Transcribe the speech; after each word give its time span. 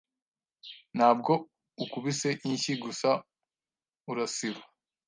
Ntabwo 0.95 1.31
ukubise 1.83 2.29
inshyi 2.49 2.73
gusa 2.83 3.09
urasiba 4.11 4.61